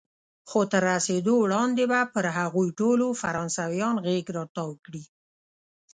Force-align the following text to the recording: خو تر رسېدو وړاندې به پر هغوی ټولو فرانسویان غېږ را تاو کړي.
خو 0.49 0.59
تر 0.71 0.81
رسېدو 0.91 1.33
وړاندې 1.39 1.83
به 1.91 1.99
پر 2.13 2.25
هغوی 2.37 2.67
ټولو 2.79 3.05
فرانسویان 3.21 3.95
غېږ 4.05 4.25
را 4.35 4.43
تاو 4.55 4.71
کړي. 4.85 5.03